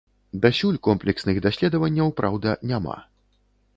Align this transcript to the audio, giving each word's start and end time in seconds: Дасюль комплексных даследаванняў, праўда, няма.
Дасюль 0.45 0.79
комплексных 0.87 1.37
даследаванняў, 1.47 2.09
праўда, 2.23 2.57
няма. 2.73 2.97